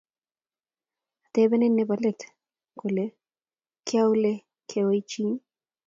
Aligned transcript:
atebenin 1.25 1.73
nebo 1.75 1.93
leet 2.03 2.19
kole 2.79 3.05
kioleau 3.87 4.41
kweinichu? 4.69 5.25